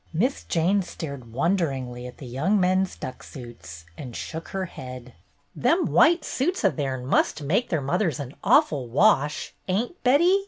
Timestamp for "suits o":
6.25-6.71